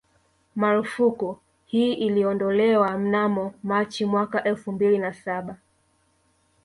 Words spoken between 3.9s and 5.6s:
mwaka elfu mbili na Saba